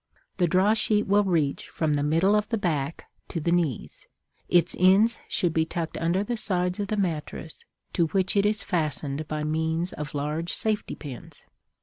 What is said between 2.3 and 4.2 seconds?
of the back to the knees;